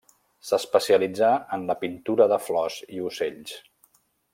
[0.51, 1.29] S'especialitzà
[1.59, 3.57] en la pintura de flors i ocells.